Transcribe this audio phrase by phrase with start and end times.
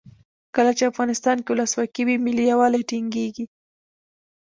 [0.55, 3.45] کله چې افغانستان کې ولسواکي وي ملي یووالی ټینګیږي.